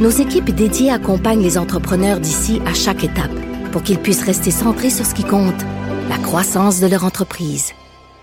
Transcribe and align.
nos 0.00 0.10
équipes 0.10 0.50
dédiées 0.50 0.90
accompagnent 0.90 1.42
les 1.42 1.58
entrepreneurs 1.58 2.20
d'ici 2.20 2.60
à 2.66 2.74
chaque 2.74 3.04
étape 3.04 3.30
pour 3.70 3.82
qu'ils 3.82 3.98
puissent 3.98 4.24
rester 4.24 4.50
centrés 4.50 4.90
sur 4.90 5.06
ce 5.06 5.14
qui 5.14 5.24
compte, 5.24 5.62
la 6.08 6.18
croissance 6.18 6.80
de 6.80 6.86
leur 6.86 7.04
entreprise. 7.04 7.72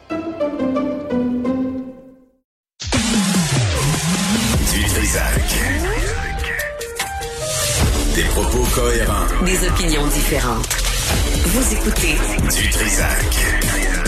Du 0.09 0.15
Trisac. 4.85 5.43
Des 8.15 8.23
propos 8.23 8.63
cohérents. 8.75 9.45
Des 9.45 9.67
opinions 9.67 10.07
différentes. 10.07 10.75
Vous 11.45 11.73
écoutez 11.73 12.17
Du 12.59 12.69
Trisac. 12.69 14.06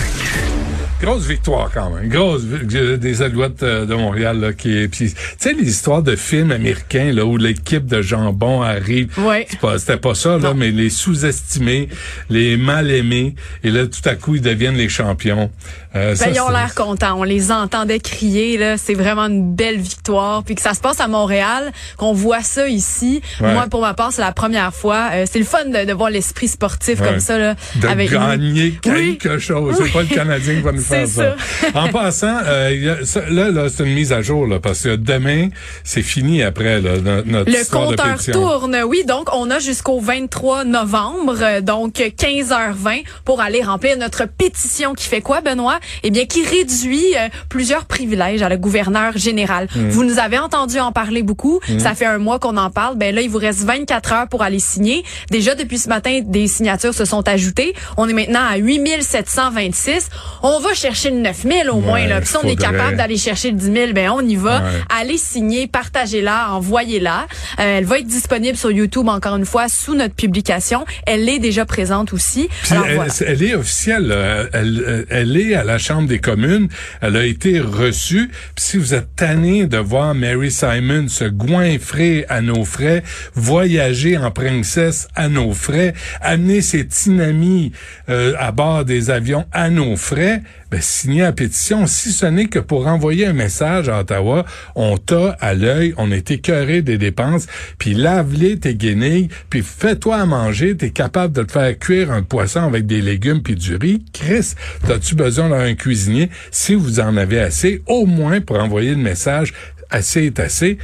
Grosse 1.02 1.26
victoire 1.26 1.70
quand 1.72 1.90
même. 1.90 2.08
Grosse 2.08 2.42
des 2.44 3.22
Alouettes 3.22 3.62
euh, 3.62 3.86
de 3.86 3.94
Montréal 3.94 4.38
là, 4.40 4.52
qui 4.52 4.76
est. 4.76 4.88
Puis, 4.88 5.12
tu 5.14 5.16
sais 5.38 5.52
les 5.54 5.68
histoires 5.68 6.02
de 6.02 6.14
films 6.16 6.50
américains 6.52 7.12
là 7.12 7.24
où 7.24 7.36
l'équipe 7.36 7.86
de 7.86 8.02
jambon 8.02 8.62
arrive. 8.62 9.08
Ouais. 9.18 9.46
C'est 9.50 9.58
pas- 9.60 9.78
C'était 9.78 9.96
pas 9.96 10.14
ça 10.14 10.36
là, 10.38 10.52
mais 10.54 10.70
les 10.70 10.90
sous-estimés, 10.90 11.88
les 12.28 12.56
mal 12.56 12.90
aimés, 12.90 13.34
et 13.64 13.70
là 13.70 13.86
tout 13.86 14.06
à 14.08 14.14
coup 14.14 14.34
ils 14.34 14.42
deviennent 14.42 14.76
les 14.76 14.88
champions. 14.88 15.50
Euh, 15.96 16.14
ça, 16.14 16.26
Ben, 16.26 16.32
ils 16.34 16.40
ont 16.40 16.46
c'est- 16.48 16.52
l'air 16.52 16.74
contents. 16.74 17.18
On 17.18 17.24
les 17.24 17.50
entendait 17.50 17.98
crier. 17.98 18.58
là. 18.58 18.76
C'est 18.76 18.94
vraiment 18.94 19.26
une 19.26 19.54
belle 19.54 19.78
victoire. 19.80 20.44
Puis 20.44 20.54
que 20.54 20.60
ça 20.62 20.74
se 20.74 20.80
passe 20.80 21.00
à 21.00 21.08
Montréal, 21.08 21.72
qu'on 21.96 22.12
voit 22.12 22.42
ça 22.42 22.68
ici. 22.68 23.20
Ouais. 23.40 23.52
Moi, 23.54 23.66
pour 23.68 23.80
ma 23.80 23.94
part, 23.94 24.12
c'est 24.12 24.20
la 24.22 24.30
première 24.32 24.72
fois. 24.72 25.08
Euh, 25.14 25.24
c'est 25.30 25.38
le 25.40 25.44
fun 25.44 25.64
de, 25.64 25.84
de 25.84 25.92
voir 25.92 26.10
l'esprit 26.10 26.46
sportif 26.48 27.00
Ouais. 27.00 27.08
comme 27.08 27.20
ça. 27.20 27.38
Là, 27.38 27.56
de 27.76 27.86
avec 27.88 28.10
gagner 28.10 28.78
Oui. 28.86 29.18
quelque 29.18 29.38
chose. 29.38 29.74
C'est 29.78 29.82
Oui. 29.84 29.90
pas 29.90 30.02
le 30.02 30.08
Canadien 30.14 30.54
qui 30.54 30.60
va 30.60 30.72
nous 30.72 30.78
faire 30.80 30.89
C'est 30.90 31.06
ça. 31.06 31.36
en 31.74 31.88
passant, 31.88 32.38
euh, 32.46 32.96
là, 33.28 33.50
là 33.50 33.68
c'est 33.68 33.84
une 33.84 33.94
mise 33.94 34.12
à 34.12 34.22
jour, 34.22 34.46
là, 34.46 34.58
parce 34.60 34.82
que 34.82 34.96
demain, 34.96 35.48
c'est 35.84 36.02
fini 36.02 36.42
après 36.42 36.80
là, 36.80 36.98
no- 36.98 37.22
notre 37.24 37.50
Le 37.50 37.64
de 37.64 37.70
compteur 37.70 38.18
tourne, 38.32 38.76
oui. 38.86 39.04
Donc, 39.06 39.28
on 39.34 39.50
a 39.50 39.58
jusqu'au 39.58 40.00
23 40.00 40.64
novembre, 40.64 41.36
euh, 41.40 41.60
donc 41.60 41.94
15h20, 41.94 43.02
pour 43.24 43.40
aller 43.40 43.62
remplir 43.62 43.96
notre 43.98 44.26
pétition 44.26 44.94
qui 44.94 45.06
fait 45.06 45.20
quoi, 45.20 45.40
Benoît? 45.40 45.78
Eh 46.02 46.10
bien, 46.10 46.26
qui 46.26 46.44
réduit 46.44 47.16
euh, 47.16 47.28
plusieurs 47.48 47.84
privilèges 47.86 48.42
à 48.42 48.48
le 48.48 48.56
gouverneur 48.56 49.16
général. 49.16 49.68
Mm. 49.74 49.88
Vous 49.88 50.04
nous 50.04 50.18
avez 50.18 50.38
entendu 50.38 50.78
en 50.80 50.92
parler 50.92 51.22
beaucoup. 51.22 51.60
Ça 51.78 51.94
fait 51.94 52.06
un 52.06 52.18
mois 52.18 52.38
qu'on 52.38 52.56
en 52.56 52.70
parle. 52.70 52.96
Ben 52.96 53.14
là, 53.14 53.20
il 53.20 53.30
vous 53.30 53.38
reste 53.38 53.60
24 53.60 54.12
heures 54.12 54.28
pour 54.28 54.42
aller 54.42 54.58
signer. 54.58 55.04
Déjà, 55.30 55.54
depuis 55.54 55.78
ce 55.78 55.88
matin, 55.88 56.20
des 56.24 56.46
signatures 56.46 56.94
se 56.94 57.04
sont 57.04 57.26
ajoutées. 57.28 57.74
On 57.96 58.08
est 58.08 58.12
maintenant 58.12 58.40
à 58.48 58.56
8726. 58.56 60.08
On 60.42 60.58
va 60.60 60.72
chercher 60.80 61.10
le 61.10 61.18
9000 61.18 61.70
au 61.70 61.80
moins. 61.80 62.06
Là. 62.06 62.20
Puis 62.20 62.30
si 62.30 62.36
on 62.36 62.48
est 62.48 62.56
capable 62.56 62.96
d'aller 62.96 63.16
chercher 63.16 63.50
le 63.50 63.56
10 63.56 63.72
000, 63.72 63.92
ben 63.92 64.10
on 64.10 64.20
y 64.20 64.36
va. 64.36 64.60
Ouais. 64.62 64.70
Allez 65.00 65.18
signer, 65.18 65.66
partagez-la, 65.66 66.52
envoyez-la. 66.52 67.26
Euh, 67.58 67.78
elle 67.78 67.84
va 67.84 67.98
être 67.98 68.06
disponible 68.06 68.56
sur 68.56 68.70
YouTube 68.70 69.08
encore 69.08 69.36
une 69.36 69.46
fois 69.46 69.68
sous 69.68 69.94
notre 69.94 70.14
publication. 70.14 70.84
Elle 71.06 71.28
est 71.28 71.38
déjà 71.38 71.64
présente 71.64 72.12
aussi. 72.12 72.48
Alors, 72.70 72.86
elle, 72.86 72.96
voilà. 72.96 73.12
elle 73.26 73.42
est 73.42 73.54
officielle. 73.54 74.48
Elle, 74.52 75.06
elle 75.10 75.36
est 75.36 75.54
à 75.54 75.64
la 75.64 75.78
Chambre 75.78 76.08
des 76.08 76.18
communes. 76.18 76.68
Elle 77.00 77.16
a 77.16 77.24
été 77.24 77.60
reçue. 77.60 78.28
Puis 78.54 78.64
si 78.64 78.76
vous 78.76 78.94
êtes 78.94 79.14
tanné 79.16 79.66
de 79.66 79.78
voir 79.78 80.14
Mary 80.14 80.50
Simon 80.50 81.08
se 81.08 81.24
goinfrer 81.24 82.26
à 82.28 82.40
nos 82.40 82.64
frais, 82.64 83.02
voyager 83.34 84.16
en 84.16 84.30
princesse 84.30 85.08
à 85.14 85.28
nos 85.28 85.52
frais, 85.52 85.94
amener 86.20 86.60
ses 86.60 86.86
tinamis 86.86 87.72
euh, 88.08 88.34
à 88.38 88.52
bord 88.52 88.84
des 88.84 89.10
avions 89.10 89.46
à 89.52 89.70
nos 89.70 89.96
frais, 89.96 90.42
ben, 90.70 90.80
signez 90.80 91.22
la 91.22 91.32
pétition. 91.32 91.86
Si 91.86 92.12
ce 92.12 92.26
n'est 92.26 92.46
que 92.46 92.58
pour 92.58 92.86
envoyer 92.86 93.26
un 93.26 93.32
message 93.32 93.88
à 93.88 94.00
Ottawa, 94.00 94.44
on 94.74 94.96
t'a 94.96 95.36
à 95.40 95.54
l'œil, 95.54 95.94
on 95.96 96.12
est 96.12 96.30
écœuré 96.30 96.82
des 96.82 96.98
dépenses, 96.98 97.46
puis 97.78 97.94
lave-les 97.94 98.58
tes 98.58 98.74
guenilles, 98.74 99.28
puis 99.48 99.62
fais-toi 99.62 100.16
à 100.16 100.26
manger, 100.26 100.76
t'es 100.76 100.90
capable 100.90 101.34
de 101.34 101.42
te 101.42 101.52
faire 101.52 101.78
cuire 101.78 102.12
un 102.12 102.22
poisson 102.22 102.60
avec 102.60 102.86
des 102.86 103.00
légumes 103.00 103.42
puis 103.42 103.56
du 103.56 103.76
riz. 103.76 104.04
Chris, 104.12 104.54
t'as-tu 104.86 105.14
besoin 105.14 105.48
d'un 105.48 105.74
cuisinier? 105.74 106.30
Si 106.50 106.74
vous 106.74 107.00
en 107.00 107.16
avez 107.16 107.40
assez, 107.40 107.82
au 107.86 108.06
moins 108.06 108.40
pour 108.40 108.58
envoyer 108.58 108.90
le 108.90 109.02
message, 109.02 109.52
assez 109.90 110.26
est 110.26 110.40
assez, 110.40 110.78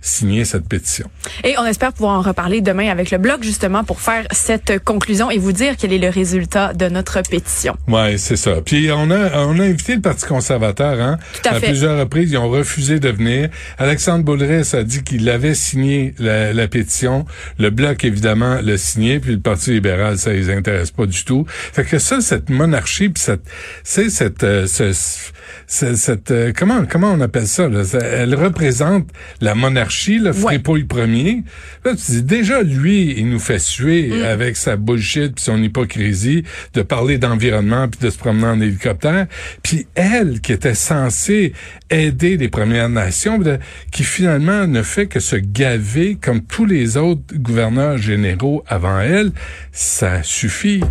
signez 0.00 0.44
cette 0.44 0.68
pétition. 0.68 1.10
Et 1.44 1.54
on 1.58 1.66
espère 1.66 1.92
pouvoir 1.92 2.18
en 2.18 2.22
reparler 2.22 2.60
demain 2.60 2.88
avec 2.90 3.10
le 3.10 3.18
blog 3.18 3.42
justement 3.42 3.84
pour 3.84 4.00
faire 4.00 4.24
cette 4.30 4.82
conclusion 4.84 5.30
et 5.30 5.38
vous 5.38 5.52
dire 5.52 5.74
quel 5.78 5.92
est 5.92 5.98
le 5.98 6.08
résultat 6.08 6.72
de 6.72 6.88
notre 6.88 7.20
pétition. 7.22 7.76
Ouais, 7.88 8.16
c'est 8.18 8.36
ça. 8.36 8.60
Puis 8.64 8.90
on 8.92 9.10
a 9.10 9.38
on 9.46 9.58
a 9.58 9.64
invité 9.64 9.94
le 9.94 10.00
Parti 10.00 10.26
conservateur 10.26 11.00
hein. 11.00 11.18
Tout 11.42 11.48
à 11.48 11.54
fait. 11.60 11.66
plusieurs 11.66 11.98
reprises, 11.98 12.30
ils 12.30 12.38
ont 12.38 12.48
refusé 12.48 12.98
de 13.00 13.08
venir. 13.10 13.48
Alexandre 13.78 14.24
Boulris 14.24 14.70
a 14.74 14.82
dit 14.82 15.02
qu'il 15.02 15.28
avait 15.28 15.54
signé 15.54 16.14
la, 16.18 16.52
la 16.52 16.68
pétition. 16.68 17.24
Le 17.58 17.70
bloc 17.70 18.04
évidemment 18.04 18.58
l'a 18.62 18.78
signé, 18.78 19.20
puis 19.20 19.32
le 19.32 19.40
Parti 19.40 19.72
libéral 19.72 20.18
ça 20.18 20.32
les 20.32 20.50
intéresse 20.50 20.90
pas 20.90 21.06
du 21.06 21.24
tout. 21.24 21.44
Fait 21.48 21.84
que 21.84 21.98
ça 21.98 22.20
cette 22.20 22.48
monarchie 22.50 23.08
puis 23.10 23.22
cette 23.22 23.42
c'est 23.84 24.10
cette 24.10 24.44
euh, 24.44 24.66
ce- 24.66 25.30
cette 25.66 26.30
euh, 26.30 26.52
comment 26.56 26.84
comment 26.86 27.12
on 27.12 27.20
appelle 27.20 27.46
ça 27.46 27.68
là? 27.68 27.82
Elle 28.02 28.34
représente 28.34 29.08
la 29.40 29.54
monarchie, 29.54 30.18
le 30.18 30.32
fripouille 30.32 30.84
premier. 30.84 31.42
Là, 31.84 31.92
tu 31.94 32.12
dis 32.12 32.22
déjà 32.22 32.62
lui, 32.62 33.14
il 33.16 33.28
nous 33.28 33.38
fait 33.40 33.58
suer 33.58 34.08
Mm. 34.10 34.22
avec 34.24 34.56
sa 34.56 34.76
bullshit 34.76 35.34
puis 35.34 35.44
son 35.44 35.62
hypocrisie 35.62 36.44
de 36.74 36.82
parler 36.82 37.18
d'environnement 37.18 37.88
puis 37.88 38.00
de 38.00 38.10
se 38.10 38.18
promener 38.18 38.46
en 38.46 38.60
hélicoptère. 38.60 39.26
Puis 39.62 39.86
elle 39.94 40.40
qui 40.40 40.52
était 40.52 40.74
censée 40.74 41.52
aider 41.90 42.36
les 42.36 42.48
Premières 42.48 42.88
Nations, 42.88 43.38
de- 43.38 43.58
qui 43.92 44.04
finalement 44.04 44.66
ne 44.66 44.82
fait 44.82 45.06
que 45.06 45.20
se 45.20 45.36
gaver 45.36 46.16
comme 46.20 46.42
tous 46.42 46.64
les 46.64 46.96
autres 46.96 47.22
gouverneurs 47.34 47.98
généraux 47.98 48.62
avant 48.68 49.00
elle, 49.00 49.32
ça 49.72 50.22
suffit. 50.22 50.82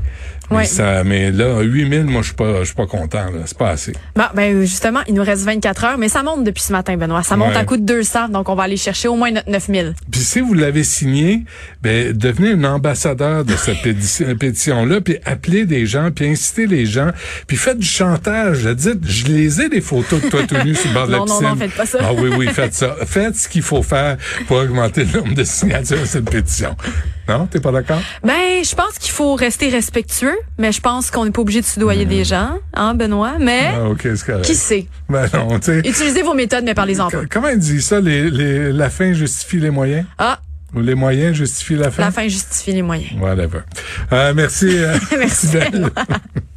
Mais 0.52 0.58
Ouais. 0.58 0.66
ça, 0.66 1.04
mais 1.04 1.32
là, 1.32 1.62
8000, 1.62 2.06
moi, 2.06 2.22
je 2.22 2.28
suis 2.28 2.36
pas, 2.36 2.60
je 2.60 2.66
suis 2.66 2.76
pas 2.76 2.88
content. 2.88 3.26
C'est 3.46 3.58
pas 3.58 3.70
assez. 3.70 3.94
Bon, 4.16 4.24
ben 4.36 4.62
justement, 4.62 5.02
il 5.08 5.14
nous 5.14 5.24
reste 5.24 5.44
24 5.46 5.84
heures, 5.86 5.98
mais 5.98 6.10
ça 6.10 6.24
monte 6.24 6.44
depuis 6.44 6.64
ce 6.64 6.72
matin, 6.72 6.98
Benoît. 6.98 7.24
Ça 7.24 7.36
monte 7.38 7.50
Ouais. 7.52 7.58
à 7.58 7.66
coup 7.66 7.78
de 7.78 7.84
200, 7.86 8.30
donc 8.30 8.50
on 8.50 8.56
va 8.56 8.64
aller 8.64 8.78
chercher 8.78 9.08
au 9.08 9.16
moins 9.16 9.32
notre 9.32 9.50
9000. 9.50 9.94
Puis 10.12 10.22
si 10.22 10.40
vous 10.40 10.54
l'avez 10.54 10.84
signé, 10.84 11.44
ben 11.84 12.14
devenez 12.14 12.52
un 12.54 12.64
ambassadeur 12.64 13.46
de 13.46 13.56
cette 13.56 13.82
pétition-là, 14.40 15.02
puis 15.02 15.18
appelez 15.26 15.66
des 15.66 15.86
gens, 15.86 16.10
puis 16.12 16.28
incitez 16.30 16.68
les 16.68 16.86
gens, 16.86 17.12
puis 17.48 17.58
faites 17.58 17.78
du 17.80 17.88
chantage. 17.88 18.66
Dites, 18.66 19.00
je 19.08 19.26
les 19.28 19.62
ai 19.62 19.70
des 19.70 19.82
photos 19.82 20.22
de 20.22 20.30
toi 20.30 20.42
tout 20.48 20.56
nu 20.66 20.74
sur 20.76 20.88
le 20.90 20.94
bord 20.94 21.08
de 21.08 21.12
la 21.12 21.18
Non, 21.20 21.26
non, 21.26 21.42
non, 21.42 21.56
faites 21.56 21.76
pas 21.76 21.86
ça. 21.86 22.00
Ah 22.02 22.12
oui, 22.18 22.30
oui, 22.38 22.48
faites 22.48 22.74
ça. 22.74 22.96
Faites 23.06 23.36
ce 23.36 23.48
qu'il 23.50 23.62
faut 23.62 23.84
faire 23.84 24.18
pour 24.48 24.58
augmenter 24.58 25.06
le 25.06 25.20
nombre 25.20 25.34
de 25.36 25.44
signatures 25.44 26.02
à 26.02 26.06
cette 26.06 26.30
pétition. 26.30 26.76
Non, 27.30 27.46
t'es 27.46 27.60
pas 27.60 27.72
d'accord? 27.72 28.02
Ben, 28.24 28.64
je 28.64 28.76
pense 28.76 28.98
qu'il 29.00 29.12
faut 29.12 29.36
rester 29.36 29.70
respectueux, 29.70 30.36
mais 30.58 30.72
je 30.72 30.82
pense 30.82 31.12
qu'on 31.12 31.26
n'est 31.26 31.32
pas 31.32 31.42
obligé 31.42 31.62
de 31.62 31.66
soudoyer 31.66 32.06
des 32.06 32.24
gens, 32.26 32.58
hein, 32.74 32.96
Benoît? 32.96 33.34
Mais 33.40 33.72
Ah, 33.76 34.42
qui 34.44 34.56
sait? 34.56 34.88
Ben 35.08 35.28
non, 35.34 35.60
tu 35.60 35.66
sais. 35.68 35.80
Utilisez 35.80 36.24
vos 36.24 36.34
méthodes, 36.34 36.64
mais 36.66 36.74
parlez-en 36.74 37.10
pas. 37.10 37.22
Comment 37.30 37.50
il 37.50 37.60
dit 37.60 37.82
ça? 37.82 38.00
Les, 38.02 38.30
les, 38.30 38.72
la 38.74 38.90
fin 38.90 39.14
justifie 39.14 39.60
les 39.60 39.70
moyens? 39.70 40.06
Ah, 40.18 40.40
Ou 40.76 40.82
les 40.82 40.96
moyens 40.96 41.36
justifient 41.36 41.76
la 41.76 41.92
fin? 41.92 42.02
la 42.04 42.12
fin 42.12 42.28
justifie 42.28 42.74
les 42.74 42.82
moyens. 42.82 43.12
Whatever. 43.22 43.60
Euh, 44.12 44.34
merci. 44.34 44.68
euh, 44.70 44.98
Merci. 45.18 45.48